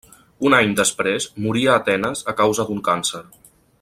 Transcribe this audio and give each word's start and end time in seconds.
Un 0.49 0.53
any 0.59 0.71
després 0.79 1.27
moria 1.47 1.75
a 1.75 1.75
Atenes 1.83 2.25
a 2.33 2.35
causa 2.41 2.67
d'un 2.71 2.83
càncer. 2.89 3.23